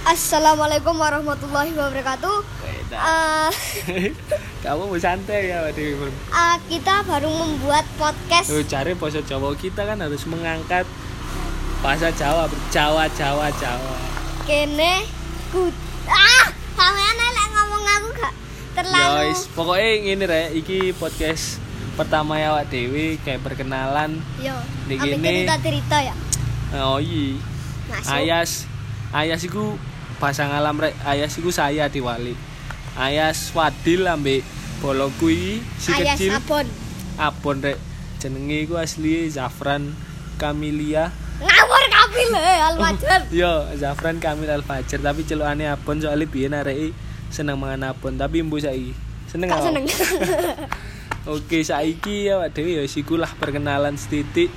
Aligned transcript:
Assalamualaikum 0.00 0.96
warahmatullahi 0.96 1.76
wabarakatuh. 1.76 2.36
Eh, 2.64 4.08
Kamu 4.64 4.88
mau 4.88 4.96
santai 4.96 5.52
ya 5.52 5.68
eh, 5.68 6.56
kita 6.72 7.04
baru 7.04 7.28
membuat 7.28 7.84
podcast. 8.00 8.48
Tuh 8.48 8.64
cari 8.64 8.96
bahasa 8.96 9.20
Jawa 9.20 9.52
kita 9.60 9.84
kan 9.84 10.00
harus 10.00 10.24
mengangkat 10.24 10.88
bahasa 11.84 12.08
Jawa. 12.16 12.48
Jawa, 12.72 13.12
Jawa, 13.12 13.52
Jawa. 13.60 13.96
Kene 14.48 15.04
ku 15.52 15.68
ah, 16.08 16.48
sampean 16.72 17.16
lek 17.20 17.46
ngomong 17.52 17.84
aku 17.84 18.08
gak 18.16 18.34
terlalu. 18.80 19.04
Guys, 19.04 19.40
pokoknya 19.52 19.88
ngene 20.00 20.24
rek, 20.24 20.48
iki 20.56 20.78
podcast 20.96 21.60
pertama 22.00 22.40
ya 22.40 22.56
Wak 22.56 22.72
Dewi 22.72 23.20
kayak 23.20 23.44
perkenalan. 23.44 24.16
Yo, 24.40 24.56
Di 24.88 24.96
ambil 24.96 25.20
kene. 25.20 25.28
cerita-cerita 25.44 25.96
ya. 26.08 26.14
Oh 26.80 26.96
iya. 26.96 27.36
Ayas 28.08 28.69
Ayas 29.10 29.42
iku 29.42 29.74
bahasa 30.22 30.46
ngalam 30.46 30.78
rek. 30.78 30.94
Ayas 31.02 31.34
iku 31.34 31.50
saya 31.50 31.90
diwali. 31.90 32.34
Ayas 32.94 33.50
Wadil 33.50 34.06
ambek 34.06 34.42
boloku 34.78 35.30
iki 35.30 35.62
si 35.78 35.90
Ayas 35.90 36.18
kecil. 36.18 36.38
Abon. 36.38 36.66
Abon 37.18 37.58
rek. 37.58 37.78
Jenenge 38.22 38.68
iku 38.68 38.78
asli 38.78 39.26
Zafran 39.26 39.94
Kamilia. 40.38 41.10
Ngawur 41.40 41.84
kapil 41.88 42.30
eh 42.36 42.58
Alwajar. 42.60 43.20
Yo, 43.34 43.64
Zafran 43.74 44.20
Kamil 44.20 44.46
Al 44.46 44.60
Fajar 44.60 45.00
tapi 45.00 45.24
celukane 45.24 45.66
Abon 45.66 45.98
soalnya 45.98 46.28
biyen 46.28 46.52
arek 46.52 46.92
seneng 47.32 47.56
mangan 47.56 47.96
Abon 47.96 48.14
tapi 48.14 48.44
mbu 48.44 48.60
saiki. 48.60 48.92
Seneng 49.26 49.48
Gak 49.48 49.62
seneng. 49.62 49.84
Oke, 51.34 51.60
saiki 51.62 52.28
awak 52.28 52.56
dhewe 52.56 52.80
ya 52.80 52.84
sikulah 52.84 53.28
perkenalan 53.36 53.94
setitik. 53.94 54.48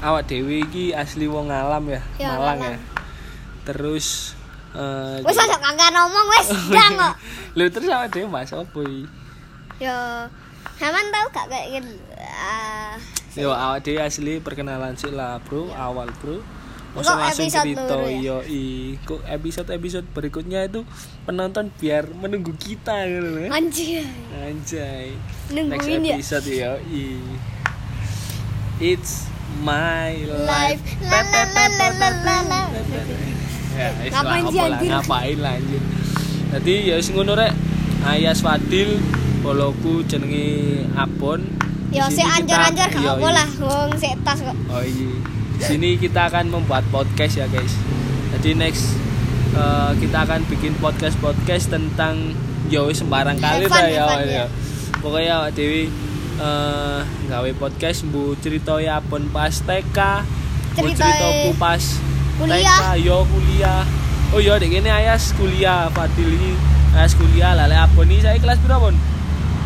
Awak 0.00 0.28
dhewe 0.28 0.62
iki 0.64 0.92
asli 0.92 1.26
wong 1.26 1.48
alam 1.48 1.86
ya, 1.88 2.00
Ya, 2.18 2.36
Malang 2.36 2.58
Malang. 2.60 2.60
ya. 2.62 2.78
Terus 3.62 4.34
eh 4.72 5.20
Wis 5.20 5.36
aja 5.36 5.56
kagak 5.56 5.92
ngomong 5.92 6.26
wis 6.32 6.48
ndang 6.70 6.92
kok. 6.96 7.14
Lho 7.54 7.64
terus 7.68 7.88
awak 7.88 8.08
dhewe 8.10 8.26
mas 8.26 8.50
opo 8.50 8.80
iki? 8.80 9.04
Yo, 9.78 9.98
sampean 10.76 11.10
tahu 11.10 11.26
gak 11.30 11.46
kayak? 11.46 11.84
Ah, 12.18 12.94
Yo 13.34 13.50
awak 13.50 13.82
dhewe 13.82 14.00
asli 14.00 14.38
perkenalan 14.38 14.94
sih 14.94 15.10
lah, 15.10 15.42
Bro. 15.42 15.68
Awal, 15.70 16.08
Bro. 16.18 16.40
Masa 16.92 17.16
langsung 17.16 17.48
episode 17.48 17.72
cerita 17.72 17.96
ya? 18.04 18.20
yo 18.20 18.36
i 18.44 18.64
kok 19.00 19.24
episode-episode 19.24 20.04
berikutnya 20.12 20.68
itu 20.68 20.84
penonton 21.24 21.72
biar 21.72 22.04
menunggu 22.04 22.52
kita 22.52 23.08
gitu. 23.08 23.48
Anjay. 23.48 24.04
Next 25.48 25.88
Nungguin 25.88 26.04
ya. 26.04 26.16
episode 26.20 26.48
yo 26.48 26.72
i. 26.86 27.16
It's 28.76 29.24
my 29.60 30.20
Life. 30.20 30.84
life. 30.84 30.84
La, 31.00 31.20
la, 31.22 31.42
la, 31.48 31.64
la, 31.70 31.88
la, 31.92 32.08
la, 32.12 32.36
la. 32.44 32.60
Ya, 33.72 33.88
Ngapain 34.12 34.44
sih, 34.52 34.60
anjir? 34.60 34.90
ngapain 34.92 35.38
lah 35.40 35.52
anjir. 35.56 35.82
Jadi 36.52 36.74
ya 36.92 36.94
wis 37.00 37.08
ngono 37.12 37.32
rek. 37.32 37.52
Ayas 38.02 38.42
Fadil 38.42 38.98
boloku 39.40 40.02
jenenge 40.04 40.82
Abon. 40.98 41.40
Yo 41.92 42.02
sini 42.08 42.24
sik 42.24 42.28
anjar-anjar 42.28 42.88
gak 42.88 43.04
iya, 43.04 43.12
apa 43.14 43.28
iya. 43.28 43.30
lah, 43.36 43.48
wong 43.62 43.90
sik 44.00 44.14
tas 44.24 44.40
kok. 44.42 44.56
Oh 44.72 44.82
iya. 44.82 45.12
Di 45.60 45.62
sini 45.64 45.88
kita 46.00 46.28
akan 46.32 46.50
membuat 46.50 46.82
podcast 46.90 47.38
ya 47.38 47.46
guys. 47.46 47.72
Jadi 48.38 48.58
next 48.58 48.96
eh, 49.54 49.92
kita 50.02 50.24
akan 50.24 50.40
bikin 50.50 50.72
podcast 50.82 51.14
podcast 51.20 51.70
tentang 51.70 52.34
yo 52.72 52.88
wis 52.90 53.00
sembarang 53.00 53.38
kali 53.38 53.70
lah 53.70 53.86
ya. 53.86 54.04
Ya. 54.18 54.24
ya. 54.24 54.46
Pokoknya 54.98 55.52
Dewi 55.54 55.92
eh 56.42 57.00
gawe 57.28 57.50
podcast 57.60 58.08
bu 58.08 58.34
cerita 58.40 58.80
ya 58.80 58.98
pun 59.04 59.28
pas 59.30 59.52
TK, 59.52 59.98
bu 60.74 60.90
Cerita 60.90 61.06
ceritaku 61.06 61.50
pas 61.60 61.82
kuliah. 62.42 62.78
TK, 62.82 62.86
yo 63.06 63.16
kuliah. 63.30 63.82
Oh 64.32 64.40
iya 64.40 64.56
dek 64.56 64.72
ini 64.72 64.88
Ayas 64.88 65.36
kuliah, 65.36 65.92
Fadil 65.92 66.24
ini 66.24 66.56
Ayas 66.96 67.12
kuliah 67.12 67.52
lah 67.52 67.68
lek 67.68 67.84
apa 67.84 68.00
nih 68.08 68.24
saya 68.24 68.40
kelas 68.40 68.58
berapa 68.64 68.88
pun? 68.88 68.96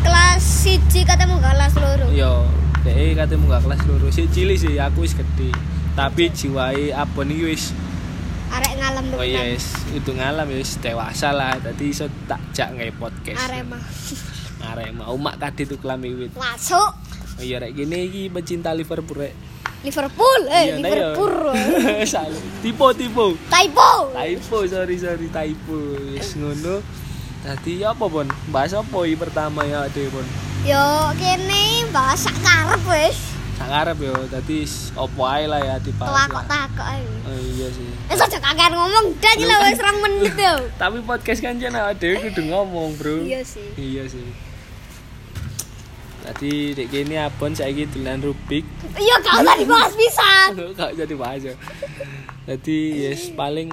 Kelas 0.03 0.43
1 0.43 0.91
katemu 1.07 1.35
kelas 1.39 1.73
loro. 1.79 2.07
Yo, 2.11 2.51
dek 2.83 3.15
katemu 3.15 3.43
gak 3.47 3.63
kelas 3.63 3.81
loro 3.87 4.07
sih 4.11 4.27
cilik 4.27 4.59
sih 4.59 4.75
aku 4.77 5.07
wis 5.07 5.15
gede. 5.15 5.55
Tapi 5.97 6.29
jiwai 6.29 6.93
apa 6.93 7.19
nih 7.25 7.49
wis 7.49 7.73
Arek 8.47 8.79
ngalem 8.79 9.05
Oh 9.19 9.25
iya 9.27 9.43
wis 9.51 9.75
itu 9.91 10.11
ngalam 10.15 10.47
ya 10.47 10.57
wis 10.59 10.79
dewasa 10.79 11.35
lah. 11.35 11.55
Tadi 11.59 11.91
iso 11.91 12.07
tak 12.27 12.39
jak 12.55 12.71
ngai 12.75 12.91
podcast. 12.95 13.39
Arema. 13.43 13.79
Arema 14.67 15.11
umak 15.11 15.35
kadi 15.39 15.67
tuh 15.67 15.79
kelam 15.79 16.03
wiwit. 16.03 16.35
Masuk 16.35 16.91
Oh 17.37 17.43
iya 17.45 17.61
rek 17.61 17.77
gini 17.77 18.07
iki 18.09 18.33
pecinta 18.33 18.71
Liverpool 18.73 19.27
rek. 19.27 19.35
Liverpool, 19.79 20.41
eh 20.47 20.63
Iya. 20.63 20.75
Liverpool. 20.77 21.33
Salah. 22.09 22.41
Tipu 22.59 22.85
tipu. 22.93 23.25
Typo. 23.47 23.91
Typo 24.11 24.57
sorry 24.65 24.97
sorry 24.97 25.27
typo. 25.27 25.77
Wis 26.11 26.33
ngono. 26.33 26.81
Tadi 27.39 27.79
apa 27.81 28.05
pun? 28.05 28.25
Bahas 28.49 28.73
apa 28.73 28.97
iki 29.05 29.15
pertama 29.15 29.61
ya 29.63 29.85
Ade 29.85 30.09
pun? 30.09 30.25
Yo 30.65 30.83
kene 31.15 31.85
bahasa 31.89 32.33
karep 32.33 32.81
wis. 32.83 33.17
Sak 33.55 33.69
arep 33.69 33.97
yo 34.03 34.13
tadi 34.27 34.65
opo 34.93 35.21
ae 35.23 35.45
lah 35.45 35.57
ya 35.57 35.75
dibahas. 35.77 36.11
lah. 36.11 36.25
Takok-takok 36.27 36.87
ae. 36.91 37.03
Oh 37.23 37.37
iya 37.37 37.67
sih. 37.69 37.87
Wis 38.09 38.19
aja 38.19 38.37
kakean 38.37 38.73
ngomong, 38.73 39.05
dah 39.17 39.31
iki 39.31 39.45
lah 39.45 39.57
wis 39.63 39.77
2 39.77 40.03
menit 40.03 40.35
yo. 40.35 40.53
Tapi 40.81 40.97
podcast 41.01 41.39
kan 41.39 41.55
awake 41.55 41.97
dhewe 41.97 42.15
kudu 42.27 42.41
ngomong, 42.49 42.97
Bro. 42.97 43.23
Iya 43.23 43.41
sih. 43.41 43.67
Iya 43.77 44.09
sih. 44.09 44.46
Tadi 46.27 46.75
dek 46.75 46.91
gini 46.91 47.15
abon 47.15 47.55
saiki 47.55 47.87
dolan 47.87 48.19
Rubik. 48.19 48.67
Iya 48.99 49.15
gak 49.23 49.47
usah 49.47 49.55
dibahas 49.55 49.93
pisan. 49.95 50.49
Gak 50.79 50.91
jadi 50.99 51.13
bahas 51.15 51.39
ya. 51.39 51.55
Jadi 52.43 53.07
yes 53.07 53.31
paling 53.31 53.71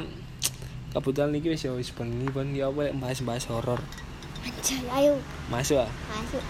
kebetulan 0.95 1.35
niki 1.35 1.51
wis 1.51 1.67
ya 1.67 1.75
wis 1.75 1.91
bengi 1.91 2.31
pun 2.31 2.55
ya 2.55 2.71
apa 2.71 2.87
lek 2.87 2.95
bahas-bahas 3.03 3.51
horor. 3.51 3.83
Anjay, 4.47 4.87
ayo 4.87 5.19
Masuk 5.51 5.83
ah. 5.83 5.91
masuk. 6.15 6.43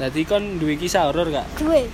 Dadi 0.00 0.24
kon 0.24 0.56
duwe 0.56 0.80
kisah 0.80 1.12
horor 1.12 1.28
gak? 1.28 1.44
Duwe. 1.60 1.84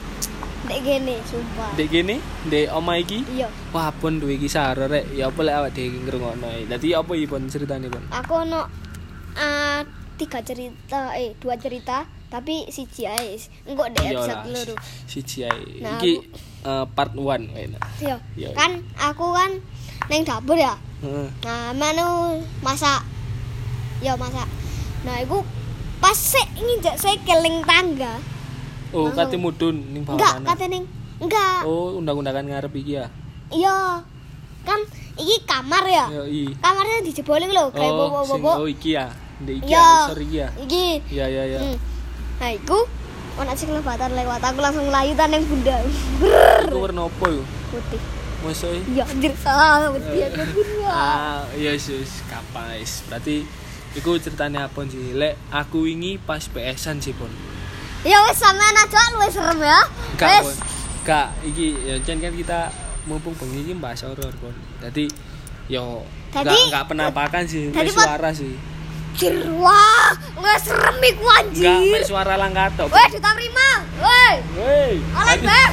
Dek 0.70 0.78
gene, 0.86 1.18
sumpah. 1.26 1.74
Dek 1.74 1.90
gini, 1.90 2.22
dek 2.46 2.70
oma 2.70 2.94
iki. 2.94 3.26
Iya. 3.26 3.50
Wah, 3.74 3.90
pun 3.90 4.22
duwe 4.22 4.38
kisah 4.38 4.70
horor 4.70 4.86
rek. 4.86 5.10
Ya 5.18 5.34
apa 5.34 5.42
lek 5.42 5.54
awak 5.58 5.70
dhewe 5.74 5.98
ngrungokno. 6.06 6.46
Dadi 6.70 6.94
apa 6.94 7.10
iki 7.18 7.26
pun 7.26 7.50
ceritane 7.50 7.90
pun? 7.90 8.06
Aku 8.14 8.46
ono 8.46 8.70
eh, 9.34 9.82
tiga 10.14 10.38
cerita, 10.46 11.18
eh 11.18 11.34
dua 11.42 11.58
cerita, 11.58 12.06
tapi 12.32 12.64
ae. 13.04 13.36
Engko 13.68 13.84
Iya 13.92 14.08
episode 14.16 14.44
loro. 14.48 14.74
Ae. 15.44 15.84
Nah, 15.84 16.00
Iki 16.00 16.12
eh, 16.64 16.84
part 16.96 17.12
1 17.12 17.52
enak. 17.52 17.82
Iya. 18.00 18.16
Iya. 18.32 18.48
Kan 18.56 18.80
aku 18.96 19.36
kan 19.36 19.60
neng 20.08 20.24
dapur 20.24 20.56
ya. 20.56 20.72
Heeh. 21.04 21.28
Nah, 21.44 21.76
manu 21.76 22.40
masak. 22.64 23.04
Ya 24.00 24.16
masak. 24.16 24.48
Nah, 25.04 25.20
iku 25.20 25.44
pas 26.00 26.16
sik 26.16 26.48
nginjak 26.56 26.96
saya 26.96 27.20
keling 27.22 27.60
tangga. 27.68 28.16
Oh, 28.92 29.08
Langsung. 29.08 29.28
kate 29.28 29.36
mudun 29.36 29.76
ning 29.92 30.02
bawah 30.04 30.16
Enggak, 30.16 30.34
neng. 30.72 30.84
Enggak. 31.20 31.60
Oh, 31.68 32.00
undang-undangan 32.00 32.44
ngarep 32.48 32.72
iki 32.76 32.96
ya. 32.96 33.06
Iya. 33.52 34.00
Kan 34.64 34.80
iki 35.20 35.44
kamar 35.44 35.84
ya. 35.84 36.06
Yo 36.08 36.24
i. 36.24 36.48
Kamarnya 36.56 37.04
dijebolin 37.04 37.52
lho, 37.52 37.68
kayak 37.72 37.92
Oh, 37.92 38.24
bobo-bobo. 38.24 38.64
oh 38.64 38.68
iki 38.68 38.96
ya. 38.96 39.12
Ndek 39.42 39.54
iki 39.64 39.70
Iya. 39.74 39.80
ya, 39.80 40.14
iki 40.22 40.36
ya. 40.36 40.48
Iki. 40.60 40.86
Iya 41.08 41.26
iya 41.28 41.42
iya. 41.46 41.60
Hmm. 41.60 41.76
Nah, 42.40 42.50
iku 42.52 42.78
ana 43.36 43.56
sing 43.56 43.72
lebatan 43.72 44.12
lewat 44.12 44.44
aku 44.44 44.60
langsung 44.60 44.86
melayu 44.88 45.16
tan 45.16 45.32
nang 45.32 45.44
bunda. 45.48 45.76
Iku 46.68 46.78
warna 46.78 47.08
apa 47.08 47.26
yo? 47.28 47.42
Putih. 47.72 48.00
Masa? 48.42 48.68
Ya 48.90 49.06
anjir 49.06 49.32
salah 49.38 49.88
putih 49.88 50.28
aku 50.28 50.42
bunda. 50.52 50.90
Ah, 50.90 51.40
iya 51.56 51.72
sis, 51.78 52.20
kapais. 52.28 53.06
Berarti 53.08 53.46
iku 53.96 54.18
ceritane 54.18 54.60
apa 54.60 54.84
sih? 54.84 55.16
Lek 55.16 55.38
aku 55.48 55.88
wingi 55.88 56.20
pas 56.20 56.42
PS-an 56.44 57.00
sih, 57.00 57.16
Pon. 57.16 57.30
Ya 58.02 58.18
wis 58.26 58.36
sampean 58.36 58.74
aja 58.74 59.00
luwih 59.14 59.30
serem 59.30 59.60
ya. 59.62 59.80
Gak, 60.18 60.28
Wis. 60.42 60.44
Pon. 60.44 60.56
Gak, 61.02 61.28
iki 61.42 61.74
ya 61.82 61.98
kan 62.02 62.34
kita 62.34 62.60
mumpung 63.06 63.34
bengi 63.38 63.62
iki 63.64 63.74
bahas 63.78 64.02
horor, 64.02 64.30
Pon. 64.42 64.54
Dadi 64.82 65.06
yo 65.70 66.02
Dadi- 66.34 66.50
gak 66.68 66.70
gak 66.74 66.84
penampakan 66.90 67.44
sih, 67.46 67.70
suara 67.72 68.34
sih. 68.34 68.71
Anjir, 69.12 69.34
wah, 69.54 70.08
nggak 70.34 70.58
serem 70.58 70.96
iku 71.04 71.22
Gak 71.22 71.36
anjir. 71.38 71.68
mek 71.86 72.02
suara 72.02 72.34
langkat 72.34 72.72
tok. 72.74 72.88
Weh, 72.88 73.06
diterima. 73.06 73.68
Weh, 74.00 74.32
Wey. 74.56 74.92
oleh 75.04 75.36
bang. 75.38 75.72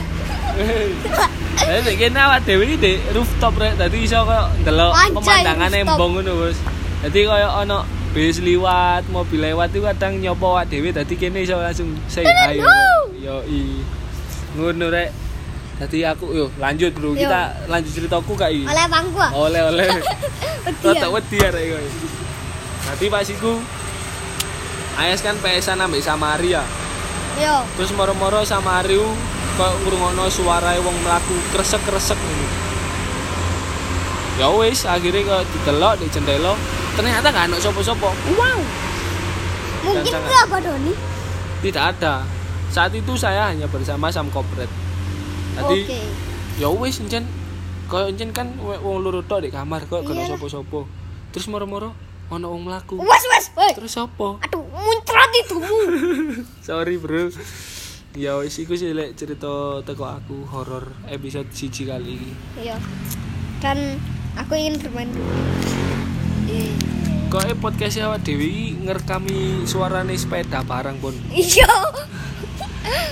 Jadi 1.57 1.79
nek 1.81 1.95
kene 1.97 2.19
awak 2.19 2.39
dhewe 2.43 2.63
iki 2.65 2.77
di 2.77 2.91
rooftop 3.09 3.55
rek. 3.55 3.73
Dadi 3.75 3.97
iso 4.01 4.19
koyo 4.21 4.43
ndelok 4.59 4.91
Anjay, 4.91 5.15
pemandangan 5.15 5.69
rooftop. 5.71 5.87
embong 5.87 6.11
ngono, 6.13 6.31
Bos. 6.37 6.57
Dadi 6.99 7.19
koyo 7.23 7.47
ana 7.49 7.77
bis 8.09 8.37
liwat, 8.39 9.07
mobil 9.07 9.39
lewat 9.39 9.71
itu 9.71 9.79
kadang 9.81 10.19
nyopo 10.19 10.45
awak 10.51 10.67
dhewe 10.67 10.91
dadi 10.91 11.13
kene 11.15 11.39
iso 11.39 11.55
langsung 11.55 11.95
say 12.05 12.27
hi. 12.27 12.59
Yo 13.17 13.39
i. 13.45 13.79
Ngono 14.53 14.91
rek. 14.91 15.09
Dadi 15.79 16.03
aku 16.03 16.25
yo 16.29 16.45
lanjut 16.59 16.91
bro, 16.91 17.15
kita 17.15 17.55
lanjut 17.65 17.91
ceritaku 17.93 18.35
kak 18.35 18.51
i. 18.51 18.67
Oleh 18.67 18.85
bangku. 18.85 19.15
Oleh 19.31 19.61
oleh. 19.63 19.87
Wedi 20.67 20.83
ya? 20.83 20.91
Rada 20.93 21.07
wedi 21.09 21.37
arek 21.39 21.63
kowe. 21.71 21.87
Dadi 22.89 23.05
pas 23.07 23.27
iku 23.27 23.53
Ayas 24.99 25.23
kan 25.23 25.39
PS-an 25.39 25.79
ambek 25.79 26.03
sama 26.03 26.35
Arya. 26.35 26.59
Yo. 27.39 27.63
Terus 27.79 27.95
moro-moro 27.95 28.43
sama 28.43 28.83
Ariu 28.83 29.07
kok 29.55 29.73
ngrungokno 29.87 30.27
suarae 30.27 30.79
wong 30.83 30.95
mlaku 31.03 31.35
kresek-kresek 31.55 32.15
ngono. 32.15 32.47
ya 34.39 34.47
wis 34.55 34.87
akhirnya 34.87 35.19
kok 35.27 35.43
didelok 35.51 35.99
di 35.99 36.07
jendela 36.07 36.55
ternyata 36.95 37.27
nggak 37.27 37.45
ada 37.51 37.57
sopo-sopo 37.59 38.07
wow 38.39 38.59
Mungkin 39.83 40.07
sangat. 40.07 40.31
ke 40.31 40.35
apa 40.47 40.57
Doni? 40.63 40.93
tidak 41.59 41.83
ada 41.91 42.23
saat 42.71 42.95
itu 42.95 43.19
saya 43.19 43.51
hanya 43.51 43.67
bersama 43.67 44.07
sam 44.07 44.31
kopret 44.31 44.71
tadi 45.59 45.83
Oke. 45.83 45.99
ya 46.55 46.71
wis 46.71 47.03
encen 47.03 47.27
kaya 47.91 48.15
encen 48.15 48.31
kan 48.31 48.55
wong 48.63 49.03
loro 49.03 49.19
tok 49.27 49.43
di 49.43 49.51
kamar 49.51 49.83
kok 49.91 50.07
gak 50.07 50.15
ada 50.15 50.39
sopo-sopo 50.39 50.87
terus 51.35 51.51
moro-moro 51.51 51.91
ono 52.29 52.45
wong 52.47 52.63
mlaku 52.63 52.95
Wes 52.97 53.23
wes, 53.27 53.45
terus 53.73 53.91
sopo 53.91 54.37
Aduh, 54.39 54.61
muncrat 54.69 55.31
hidungmu. 55.35 55.77
sorry 56.67 56.95
bro 56.95 57.29
ya 58.11 58.37
wis 58.37 58.57
iku 58.57 58.73
sih 58.73 58.89
lek 58.89 59.13
cerita 59.13 59.49
teko 59.81 60.03
aku 60.03 60.45
horor 60.45 60.81
episode 61.05 61.49
siji 61.49 61.85
kali 61.85 62.17
ini 62.17 62.33
Iya. 62.59 62.77
Dan 63.59 63.99
aku 64.33 64.55
ingin 64.55 64.79
bermain 64.79 65.09
dulu. 65.09 65.29
Iya. 66.45 66.73
kok 67.27 67.45
e 67.45 67.53
podcast 67.53 67.99
awak 67.99 68.23
dewi 68.23 68.73
ngerekami 68.79 69.61
suarane 69.63 70.13
sepeda 70.13 70.61
barang 70.61 70.97
pun 70.97 71.13
Iya. 71.29 71.69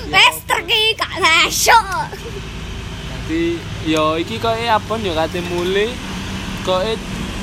Wes 0.08 0.38
terki 0.44 0.96
gak 0.96 1.14
lesok. 1.20 1.86
Jadi 3.28 3.60
yo 3.86 4.16
iki 4.16 4.38
kok 4.38 4.56
e 4.56 4.66
apon 4.66 5.02
yo 5.02 5.14
kate 5.14 5.44
mule 5.44 5.92
kok 6.64 6.82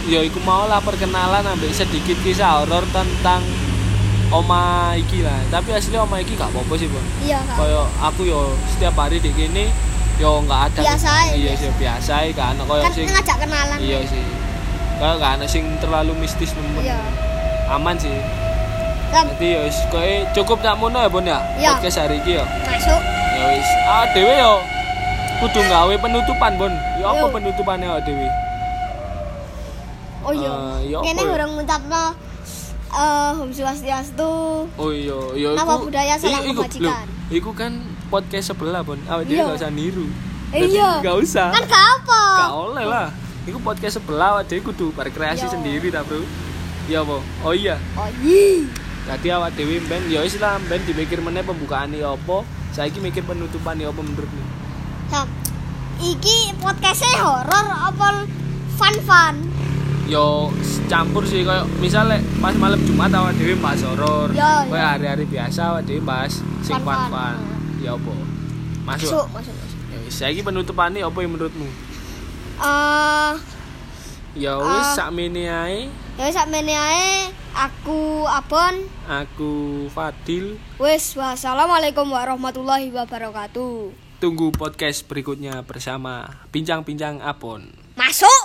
yo 0.04 0.20
iku 0.20 0.36
mau 0.42 0.68
lah 0.68 0.80
perkenalan 0.80 1.40
ambek 1.42 1.72
sedikit 1.72 2.16
kisah 2.20 2.60
horor 2.60 2.84
tentang 2.92 3.40
oma 4.28 4.92
iki 4.94 5.24
lah. 5.24 5.40
Tapi 5.48 5.72
asli 5.72 5.96
oma 5.96 6.20
iki 6.20 6.34
gak 6.34 6.50
apa-apa 6.50 6.74
sih, 6.76 6.88
Bang. 6.90 7.06
Iya. 7.22 7.38
Kaya 7.46 7.82
aku 8.02 8.24
yo 8.24 8.52
setiap 8.68 8.98
hari 8.98 9.16
di 9.18 9.32
kene 9.32 9.72
yo 10.14 10.38
nggak 10.46 10.70
ada 10.70 10.80
Biasa 10.86 11.34
iya 11.34 11.58
sih 11.58 11.66
biasa 11.74 12.30
gak 12.30 12.54
ana 12.54 12.62
Kan 12.62 12.92
sing 12.94 13.10
ngajak 13.10 13.36
kenalan. 13.40 13.78
iya 13.80 13.98
sih. 14.04 14.22
Kayak 14.94 15.14
gak 15.18 15.32
ana 15.38 15.46
sing 15.48 15.64
terlalu 15.80 16.12
mistis 16.18 16.52
nemen. 16.52 16.84
Iya. 16.84 16.98
Aman 17.72 17.96
sih. 17.96 18.12
Kan 19.08 19.30
Jadi 19.34 19.46
yo 19.56 19.60
wis 19.64 19.78
koe 19.88 20.14
cukup 20.34 20.60
tak 20.60 20.76
mono 20.76 21.00
ya, 21.00 21.08
Bon 21.08 21.24
ya. 21.24 21.38
Iya. 21.56 21.78
Podcast 21.78 22.04
hari 22.04 22.20
iki 22.20 22.36
yo. 22.36 22.44
masuk. 22.66 23.00
Ya 23.34 23.44
wis, 23.50 23.68
ah 23.88 24.04
dhewe 24.12 24.34
yo 24.36 24.54
kudu 25.40 25.60
gawe 25.64 25.94
penutupan, 25.98 26.52
Bon. 26.54 26.72
Ya 27.00 27.06
apa 27.08 27.24
Yo. 27.24 27.32
penutupane 27.32 27.84
awak 27.86 28.04
dhewe? 28.04 28.28
Oh 30.24 30.32
iya. 30.32 30.52
Iya 30.80 30.96
apa 30.98 31.04
Kene 31.06 31.20
ya? 31.20 31.30
urung 31.30 31.52
ngucapno 31.54 32.04
eh 32.90 33.32
Om 33.36 33.50
Swastiastu. 33.50 34.32
Oh 34.70 34.90
iya, 34.90 35.18
ya 35.34 35.50
Nama 35.52 35.74
budaya 35.76 36.14
salam 36.14 36.40
i- 36.40 36.48
iku, 36.48 36.62
kebajikan. 36.62 37.04
Iku 37.28 37.50
kan 37.52 37.72
podcast 38.06 38.46
sebelah, 38.48 38.80
Bon. 38.80 38.96
Awak 39.02 39.24
dhewe 39.24 39.34
Iya. 39.36 39.44
gak 39.46 39.58
usah 39.58 39.70
niru. 39.70 40.06
Eh, 40.50 40.70
iya. 40.70 40.90
Gak 41.00 41.16
usah. 41.18 41.50
Kan 41.50 41.64
gak 41.64 41.84
apa. 41.98 42.22
Gak 42.38 42.54
oleh 42.54 42.84
lah. 42.84 43.08
Iku 43.44 43.58
podcast 43.58 43.98
sebelah 43.98 44.28
awak 44.32 44.46
dhewe 44.46 44.62
kudu 44.64 44.92
berkreasi 44.92 45.42
Iya. 45.42 45.52
sendiri 45.52 45.90
ta, 45.90 46.00
Bro. 46.00 46.22
Iya 46.84 47.02
apa? 47.02 47.16
Oh 47.42 47.50
iya. 47.52 47.74
Oh 47.92 48.06
iya. 48.22 48.62
Jadi 49.04 49.26
awak 49.28 49.52
dhewe 49.52 49.82
ben 49.82 50.02
ya 50.06 50.22
wis 50.22 50.38
lah 50.38 50.56
ben 50.62 50.80
dipikir 50.80 51.18
meneh 51.18 51.42
pembukaane 51.42 51.98
apa. 51.98 52.46
Saiki 52.70 52.98
mikir 52.98 53.20
penutupane 53.22 53.82
apa 53.82 53.98
menurutmu? 53.98 54.42
Sam, 55.06 55.26
iki 55.96 56.54
podcastnya 56.56 57.10
horor 57.18 57.66
apa 57.68 58.22
fun-fun? 58.72 59.34
Yo 60.04 60.52
campur 60.84 61.24
sih 61.24 61.42
kayak 61.42 61.64
misalnya 61.76 62.20
pas 62.38 62.52
malam 62.54 62.76
Jumat 62.78 63.08
awak 63.10 63.32
dhewe 63.34 63.56
bahas 63.56 63.80
horor. 63.82 64.28
Ya, 64.30 64.62
Kayak 64.62 64.76
ya. 64.76 64.88
hari-hari 64.90 65.24
biasa 65.24 65.60
awak 65.70 65.82
dhewe 65.82 66.00
bahas 66.00 66.32
sing 66.60 66.76
Fun-fun. 66.76 67.08
fun-fun. 67.08 67.36
Ya 67.80 67.90
apa? 67.92 68.12
Masuk. 68.84 69.10
Masuk, 69.10 69.26
masuk, 69.32 69.54
masuk. 69.54 69.78
Ya 69.86 69.98
saiki 70.06 70.40
penutupane 70.40 71.00
apa 71.00 71.18
yang 71.18 71.32
menurutmu? 71.32 71.68
Eh, 72.56 73.32
Ya 74.34 74.58
wis 74.58 74.66
Ah. 74.90 74.94
sakmene 74.98 75.46
ae 75.46 75.86
ya 76.12 76.26
wis 76.26 76.34
sakmene 76.34 76.74
ae 76.74 77.30
aku 77.54 78.26
Abon. 78.26 78.82
aku 79.06 79.52
Fadil 79.88 80.58
Wis, 80.76 81.14
wassalamualaikum 81.14 82.02
warahmatullahi 82.04 82.90
wabarakatuh. 82.90 83.94
tunggu 84.18 84.50
podcast 84.50 85.06
berikutnya 85.06 85.62
bersama 85.62 86.26
bincang-bincang 86.50 87.20
Apon. 87.20 87.70
Masuk. 87.94 88.43